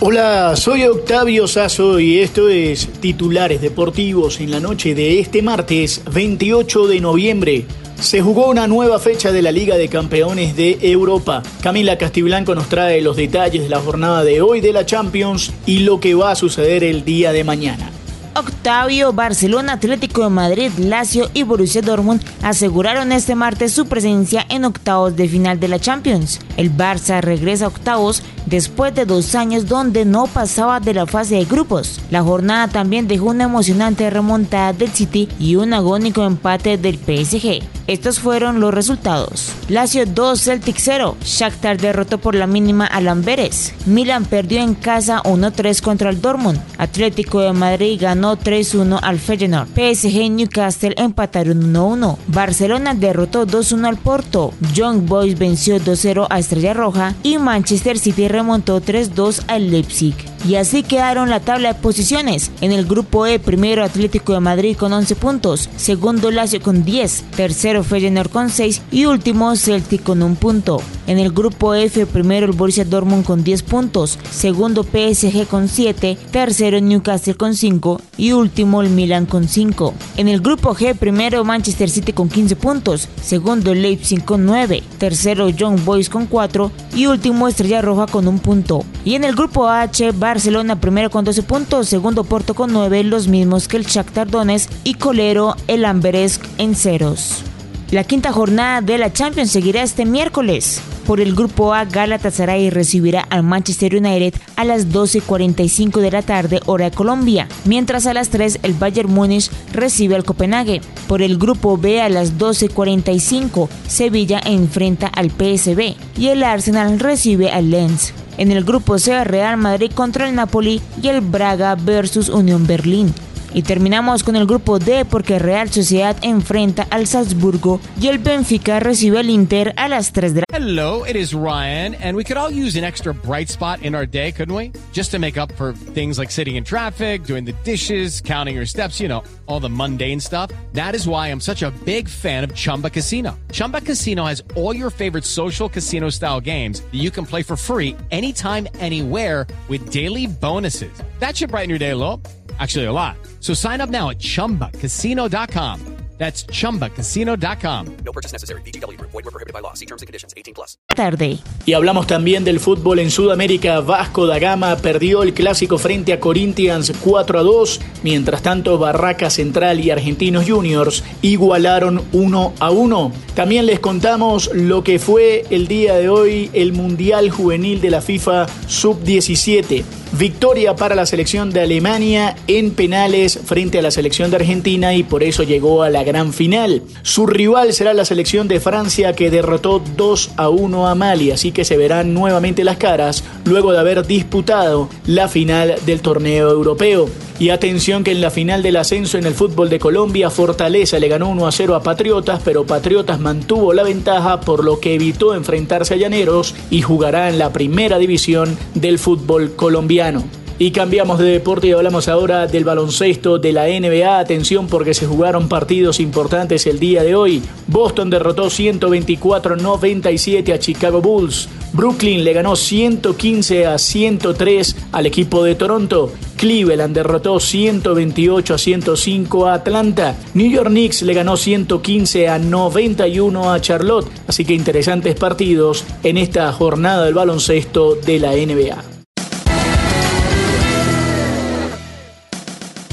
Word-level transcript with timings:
Hola, 0.00 0.54
soy 0.54 0.84
Octavio 0.84 1.48
Sazo 1.48 1.98
y 1.98 2.20
esto 2.20 2.48
es 2.48 2.86
Titulares 3.00 3.60
Deportivos 3.60 4.38
en 4.38 4.52
la 4.52 4.60
noche 4.60 4.94
de 4.94 5.18
este 5.18 5.42
martes 5.42 6.02
28 6.12 6.86
de 6.86 7.00
noviembre. 7.00 7.64
Se 8.00 8.20
jugó 8.20 8.48
una 8.48 8.68
nueva 8.68 9.00
fecha 9.00 9.32
de 9.32 9.42
la 9.42 9.50
Liga 9.50 9.76
de 9.76 9.88
Campeones 9.88 10.54
de 10.54 10.78
Europa. 10.82 11.42
Camila 11.60 11.98
Castiblanco 11.98 12.54
nos 12.54 12.68
trae 12.68 13.00
los 13.00 13.16
detalles 13.16 13.64
de 13.64 13.68
la 13.68 13.80
jornada 13.80 14.22
de 14.22 14.40
hoy 14.40 14.60
de 14.60 14.72
la 14.72 14.86
Champions 14.86 15.52
y 15.66 15.80
lo 15.80 15.98
que 15.98 16.14
va 16.14 16.30
a 16.30 16.36
suceder 16.36 16.84
el 16.84 17.04
día 17.04 17.32
de 17.32 17.42
mañana. 17.42 17.90
Octavio, 18.38 19.12
Barcelona, 19.12 19.72
Atlético 19.72 20.22
de 20.22 20.28
Madrid, 20.30 20.70
Lazio 20.78 21.28
y 21.34 21.42
Borussia 21.42 21.82
Dortmund 21.82 22.22
aseguraron 22.42 23.10
este 23.10 23.34
martes 23.34 23.72
su 23.72 23.86
presencia 23.86 24.46
en 24.48 24.64
octavos 24.64 25.16
de 25.16 25.28
final 25.28 25.58
de 25.58 25.66
la 25.66 25.80
Champions. 25.80 26.38
El 26.56 26.72
Barça 26.72 27.20
regresa 27.20 27.64
a 27.64 27.68
octavos 27.68 28.22
después 28.46 28.94
de 28.94 29.06
dos 29.06 29.34
años 29.34 29.66
donde 29.66 30.04
no 30.04 30.26
pasaba 30.26 30.78
de 30.78 30.94
la 30.94 31.06
fase 31.06 31.34
de 31.34 31.46
grupos. 31.46 32.00
La 32.10 32.22
jornada 32.22 32.68
también 32.68 33.08
dejó 33.08 33.26
una 33.26 33.44
emocionante 33.44 34.08
remontada 34.08 34.72
del 34.72 34.90
City 34.90 35.28
y 35.40 35.56
un 35.56 35.72
agónico 35.72 36.24
empate 36.24 36.78
del 36.78 36.96
PSG. 36.96 37.77
Estos 37.88 38.20
fueron 38.20 38.60
los 38.60 38.74
resultados. 38.74 39.50
Lazio 39.70 40.04
2, 40.04 40.38
Celtic 40.38 40.76
0. 40.78 41.16
Shakhtar 41.24 41.78
derrotó 41.78 42.18
por 42.18 42.34
la 42.34 42.46
mínima 42.46 42.84
a 42.84 43.00
Lamberes. 43.00 43.72
Milan 43.86 44.26
perdió 44.26 44.60
en 44.60 44.74
casa 44.74 45.22
1-3 45.24 45.80
contra 45.80 46.10
el 46.10 46.20
Dortmund. 46.20 46.60
Atlético 46.76 47.40
de 47.40 47.54
Madrid 47.54 47.98
ganó 47.98 48.36
3-1 48.36 48.98
al 49.02 49.18
Feyenoord. 49.18 49.68
PSG 49.68 50.30
Newcastle 50.30 50.94
empataron 50.98 51.72
1-1. 51.72 52.18
Barcelona 52.26 52.92
derrotó 52.92 53.46
2-1 53.46 53.86
al 53.86 53.96
Porto. 53.96 54.52
Young 54.74 55.06
Boys 55.06 55.38
venció 55.38 55.80
2-0 55.80 56.26
a 56.28 56.38
Estrella 56.38 56.74
Roja 56.74 57.14
y 57.22 57.38
Manchester 57.38 57.98
City 57.98 58.28
remontó 58.28 58.82
3-2 58.82 59.44
al 59.48 59.70
Leipzig. 59.70 60.14
Y 60.46 60.54
así 60.54 60.82
quedaron 60.82 61.30
la 61.30 61.40
tabla 61.40 61.72
de 61.72 61.80
posiciones. 61.80 62.50
En 62.60 62.72
el 62.72 62.86
grupo 62.86 63.26
E, 63.26 63.38
primero 63.38 63.84
Atlético 63.84 64.34
de 64.34 64.40
Madrid 64.40 64.76
con 64.76 64.92
11 64.92 65.16
puntos, 65.16 65.68
segundo 65.76 66.30
Lazio 66.30 66.60
con 66.60 66.84
10, 66.84 67.24
tercero 67.36 67.82
Feyenoord 67.82 68.30
con 68.30 68.50
6 68.50 68.82
y 68.90 69.06
último 69.06 69.54
Celtic 69.56 70.02
con 70.02 70.22
un 70.22 70.36
punto. 70.36 70.80
En 71.08 71.18
el 71.18 71.32
grupo 71.32 71.72
F, 71.72 72.04
primero 72.04 72.44
el 72.44 72.52
Borussia 72.52 72.84
Dortmund 72.84 73.24
con 73.24 73.42
10 73.42 73.62
puntos, 73.62 74.18
segundo 74.30 74.82
PSG 74.82 75.46
con 75.46 75.66
7, 75.66 76.18
tercero 76.30 76.78
Newcastle 76.80 77.32
con 77.32 77.54
5 77.54 77.98
y 78.18 78.32
último 78.32 78.82
el 78.82 78.90
Milan 78.90 79.24
con 79.24 79.48
5. 79.48 79.94
En 80.18 80.28
el 80.28 80.42
grupo 80.42 80.74
G, 80.74 80.94
primero 80.94 81.42
Manchester 81.44 81.88
City 81.88 82.12
con 82.12 82.28
15 82.28 82.56
puntos, 82.56 83.08
segundo 83.22 83.72
Leipzig 83.72 84.22
con 84.22 84.44
9, 84.44 84.82
tercero 84.98 85.48
Young 85.48 85.82
Boys 85.82 86.10
con 86.10 86.26
4 86.26 86.70
y 86.94 87.06
último 87.06 87.48
Estrella 87.48 87.80
Roja 87.80 88.04
con 88.04 88.28
un 88.28 88.38
punto. 88.38 88.84
Y 89.02 89.14
en 89.14 89.24
el 89.24 89.34
grupo 89.34 89.66
H, 89.66 90.12
Barcelona 90.12 90.78
primero 90.78 91.08
con 91.08 91.24
12 91.24 91.42
puntos, 91.42 91.88
segundo 91.88 92.22
Porto 92.24 92.52
con 92.52 92.70
9, 92.70 93.04
los 93.04 93.28
mismos 93.28 93.66
que 93.66 93.78
el 93.78 93.86
Shakhtar 93.86 94.28
Donetsk 94.28 94.70
y 94.84 94.92
colero 94.92 95.56
el 95.68 95.86
Amberes 95.86 96.38
en 96.58 96.74
ceros. 96.74 97.44
La 97.92 98.04
quinta 98.04 98.30
jornada 98.30 98.82
de 98.82 98.98
la 98.98 99.10
Champions 99.10 99.50
seguirá 99.50 99.82
este 99.82 100.04
miércoles. 100.04 100.82
Por 101.08 101.22
el 101.22 101.34
grupo 101.34 101.72
A, 101.72 101.86
Galatasaray 101.86 102.68
recibirá 102.68 103.22
al 103.30 103.42
Manchester 103.42 103.96
United 103.96 104.34
a 104.56 104.64
las 104.66 104.88
12.45 104.88 106.00
de 106.02 106.10
la 106.10 106.20
tarde, 106.20 106.60
hora 106.66 106.90
de 106.90 106.94
Colombia, 106.94 107.48
mientras 107.64 108.06
a 108.06 108.12
las 108.12 108.28
3 108.28 108.58
el 108.62 108.74
Bayern 108.74 109.10
Múnich 109.10 109.50
recibe 109.72 110.16
al 110.16 110.24
Copenhague. 110.24 110.82
Por 111.06 111.22
el 111.22 111.38
grupo 111.38 111.78
B, 111.78 112.02
a 112.02 112.10
las 112.10 112.36
12.45, 112.36 113.70
Sevilla 113.86 114.38
enfrenta 114.44 115.06
al 115.06 115.30
PSB 115.30 115.94
y 116.18 116.28
el 116.28 116.42
Arsenal 116.42 117.00
recibe 117.00 117.50
al 117.52 117.70
Lens. 117.70 118.12
En 118.36 118.52
el 118.52 118.62
grupo 118.62 118.98
C, 118.98 119.24
Real 119.24 119.56
Madrid 119.56 119.90
contra 119.94 120.28
el 120.28 120.34
Napoli 120.34 120.82
y 121.02 121.08
el 121.08 121.22
Braga 121.22 121.74
versus 121.74 122.28
Unión 122.28 122.66
Berlín. 122.66 123.14
Y 123.58 123.62
terminamos 123.62 124.22
con 124.22 124.36
el 124.36 124.46
grupo 124.46 124.78
D 124.78 125.04
porque 125.04 125.40
Real 125.40 125.68
Sociedad 125.68 126.16
enfrenta 126.22 126.86
al 126.90 127.08
Salzburgo 127.08 127.80
y 128.00 128.06
el 128.06 128.20
Benfica 128.20 128.78
recibe 128.78 129.18
al 129.18 129.30
Inter 129.30 129.74
a 129.76 129.88
las 129.88 130.12
3 130.12 130.34
de 130.34 130.40
la 130.42 130.44
Hello, 130.56 131.04
it 131.04 131.16
is 131.16 131.34
Ryan, 131.34 131.96
and 131.96 132.16
we 132.16 132.22
could 132.22 132.36
all 132.36 132.52
use 132.52 132.78
an 132.78 132.84
extra 132.84 133.12
bright 133.12 133.48
spot 133.48 133.82
in 133.82 133.96
our 133.96 134.06
day, 134.06 134.30
couldn't 134.30 134.54
we? 134.54 134.70
Just 134.92 135.10
to 135.10 135.18
make 135.18 135.36
up 135.36 135.50
for 135.56 135.72
things 135.72 136.20
like 136.20 136.30
sitting 136.30 136.54
in 136.54 136.62
traffic, 136.62 137.24
doing 137.24 137.44
the 137.44 137.52
dishes, 137.64 138.20
counting 138.20 138.54
your 138.54 138.66
steps, 138.66 139.00
you 139.00 139.08
know, 139.08 139.24
all 139.46 139.58
the 139.58 139.68
mundane 139.68 140.20
stuff. 140.20 140.52
That 140.72 140.94
is 140.94 141.08
why 141.08 141.26
I'm 141.26 141.40
such 141.40 141.64
a 141.64 141.72
big 141.84 142.08
fan 142.08 142.44
of 142.44 142.54
Chumba 142.54 142.90
Casino. 142.90 143.36
Chumba 143.50 143.80
Casino 143.80 144.24
has 144.24 144.40
all 144.54 144.74
your 144.74 144.90
favorite 144.90 145.24
social 145.24 145.68
casino 145.68 146.10
style 146.10 146.40
games 146.40 146.80
that 146.80 146.98
you 146.98 147.10
can 147.10 147.26
play 147.26 147.42
for 147.42 147.56
free 147.56 147.96
anytime, 148.12 148.68
anywhere 148.78 149.48
with 149.68 149.90
daily 149.90 150.28
bonuses. 150.28 150.92
That 151.18 151.36
should 151.36 151.50
brighten 151.50 151.70
your 151.70 151.80
day 151.80 151.90
a 151.90 151.96
little. 151.96 152.22
Actually, 152.58 152.86
a 152.86 152.92
lot. 152.92 153.16
So 153.40 153.54
sign 153.54 153.80
up 153.80 153.90
now 153.90 154.10
at 154.10 154.18
chumbacasino.com. 154.18 155.98
That's 156.18 156.44
chumbacasino.com. 156.46 157.96
No 158.04 158.12
purchase 158.12 158.32
necessary. 158.32 158.60
VGW 158.62 158.98
Group. 158.98 159.12
Void 159.12 159.24
where 159.24 159.30
prohibited 159.30 159.52
by 159.52 159.60
law. 159.60 159.74
See 159.74 159.86
terms 159.86 160.02
and 160.02 160.08
conditions. 160.08 160.34
18 160.36 160.52
plus. 160.52 160.76
tarde. 160.96 161.38
Y 161.64 161.74
hablamos 161.74 162.08
también 162.08 162.42
del 162.42 162.58
fútbol 162.58 162.98
en 162.98 163.12
Sudamérica. 163.12 163.78
Vasco 163.80 164.26
da 164.26 164.40
Gama 164.40 164.74
perdió 164.78 165.22
el 165.22 165.32
clásico 165.32 165.78
frente 165.78 166.12
a 166.12 166.18
Corinthians 166.18 166.92
4 167.04 167.38
a 167.38 167.42
2. 167.44 167.80
Mientras 168.02 168.42
tanto, 168.42 168.78
Barraca 168.78 169.30
Central 169.30 169.78
y 169.78 169.92
Argentinos 169.92 170.44
Juniors 170.48 171.04
igualaron 171.22 172.02
1 172.10 172.54
a 172.58 172.70
1. 172.70 173.12
También 173.38 173.66
les 173.66 173.78
contamos 173.78 174.50
lo 174.52 174.82
que 174.82 174.98
fue 174.98 175.44
el 175.50 175.68
día 175.68 175.94
de 175.94 176.08
hoy 176.08 176.50
el 176.54 176.72
Mundial 176.72 177.30
Juvenil 177.30 177.80
de 177.80 177.88
la 177.88 178.00
FIFA 178.00 178.48
Sub-17. 178.66 179.84
Victoria 180.12 180.74
para 180.74 180.96
la 180.96 181.06
selección 181.06 181.50
de 181.50 181.60
Alemania 181.60 182.34
en 182.48 182.72
penales 182.72 183.38
frente 183.44 183.78
a 183.78 183.82
la 183.82 183.92
selección 183.92 184.30
de 184.30 184.38
Argentina 184.38 184.94
y 184.94 185.04
por 185.04 185.22
eso 185.22 185.44
llegó 185.44 185.84
a 185.84 185.90
la 185.90 186.02
gran 186.02 186.32
final. 186.32 186.82
Su 187.02 187.26
rival 187.26 187.72
será 187.74 187.94
la 187.94 188.04
selección 188.04 188.48
de 188.48 188.58
Francia 188.58 189.12
que 189.12 189.30
derrotó 189.30 189.82
2 189.96 190.30
a 190.36 190.48
1 190.48 190.88
a 190.88 190.94
Mali, 190.96 191.30
así 191.30 191.52
que 191.52 191.64
se 191.64 191.76
verán 191.76 192.14
nuevamente 192.14 192.64
las 192.64 192.78
caras 192.78 193.22
luego 193.48 193.72
de 193.72 193.78
haber 193.78 194.06
disputado 194.06 194.88
la 195.06 195.28
final 195.28 195.74
del 195.86 196.00
torneo 196.00 196.50
europeo. 196.50 197.08
Y 197.38 197.50
atención 197.50 198.02
que 198.02 198.12
en 198.12 198.20
la 198.20 198.30
final 198.30 198.62
del 198.62 198.76
ascenso 198.76 199.16
en 199.16 199.26
el 199.26 199.34
fútbol 199.34 199.70
de 199.70 199.78
Colombia, 199.78 200.30
Fortaleza 200.30 200.98
le 200.98 201.08
ganó 201.08 201.28
1 201.28 201.46
a 201.46 201.52
0 201.52 201.74
a 201.76 201.82
Patriotas, 201.82 202.40
pero 202.44 202.66
Patriotas 202.66 203.20
mantuvo 203.20 203.72
la 203.72 203.84
ventaja 203.84 204.40
por 204.40 204.64
lo 204.64 204.80
que 204.80 204.94
evitó 204.94 205.34
enfrentarse 205.34 205.94
a 205.94 205.96
Llaneros 205.96 206.54
y 206.70 206.82
jugará 206.82 207.28
en 207.28 207.38
la 207.38 207.52
primera 207.52 207.98
división 207.98 208.58
del 208.74 208.98
fútbol 208.98 209.54
colombiano. 209.54 210.24
Y 210.60 210.72
cambiamos 210.72 211.20
de 211.20 211.26
deporte 211.26 211.68
y 211.68 211.72
hablamos 211.72 212.08
ahora 212.08 212.48
del 212.48 212.64
baloncesto 212.64 213.38
de 213.38 213.52
la 213.52 213.66
NBA. 213.66 214.18
Atención 214.18 214.66
porque 214.66 214.92
se 214.92 215.06
jugaron 215.06 215.48
partidos 215.48 216.00
importantes 216.00 216.66
el 216.66 216.80
día 216.80 217.04
de 217.04 217.14
hoy. 217.14 217.40
Boston 217.68 218.10
derrotó 218.10 218.46
124-97 218.46 220.52
a 220.52 220.58
Chicago 220.58 221.00
Bulls. 221.00 221.48
Brooklyn 221.72 222.24
le 222.24 222.32
ganó 222.32 222.56
115 222.56 223.66
a 223.66 223.78
103 223.78 224.76
al 224.90 225.06
equipo 225.06 225.44
de 225.44 225.54
Toronto. 225.54 226.12
Cleveland 226.36 226.92
derrotó 226.92 227.38
128 227.38 228.54
a 228.54 228.58
105 228.58 229.46
a 229.46 229.54
Atlanta. 229.54 230.16
New 230.34 230.50
York 230.50 230.70
Knicks 230.70 231.02
le 231.02 231.14
ganó 231.14 231.36
115 231.36 232.28
a 232.28 232.40
91 232.40 233.52
a 233.52 233.60
Charlotte. 233.60 234.10
Así 234.26 234.44
que 234.44 234.54
interesantes 234.54 235.14
partidos 235.14 235.84
en 236.02 236.16
esta 236.16 236.52
jornada 236.52 237.04
del 237.04 237.14
baloncesto 237.14 237.94
de 237.94 238.18
la 238.18 238.32
NBA. 238.32 238.97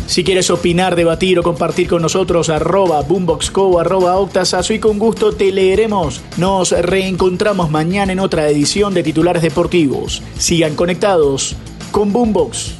Si 0.08 0.24
quieres 0.24 0.52
opinar, 0.52 0.96
debatir 0.96 1.40
o 1.40 1.44
compartir 1.44 1.88
con 1.88 2.02
nosotros, 2.02 2.50
arroba 2.50 3.02
boomboxco, 3.02 3.80
arroba 3.80 4.18
octasazo 4.18 4.74
y 4.74 4.80
con 4.80 5.00
gusto 5.00 5.32
te 5.34 5.52
leeremos. 5.52 6.22
Nos 6.38 6.72
reencontramos 6.72 7.72
mañana 7.72 8.14
en 8.14 8.20
otra 8.20 8.48
edición 8.48 8.94
de 8.94 9.04
Titulares 9.04 9.42
Deportivos. 9.42 10.22
Sigan 10.38 10.76
conectados 10.76 11.56
con 11.92 12.14
Boombox. 12.14 12.76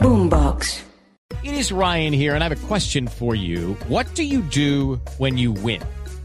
Boombox. 0.00 0.82
It 1.44 1.52
is 1.52 1.70
Ryan 1.70 2.12
here, 2.12 2.34
and 2.34 2.42
I 2.42 2.48
have 2.48 2.52
a 2.52 2.66
question 2.66 3.06
for 3.06 3.36
you. 3.36 3.76
What 3.88 4.06
do 4.14 4.24
you 4.24 4.42
do 4.42 5.00
when 5.18 5.38
you 5.38 5.52
win? 5.52 5.80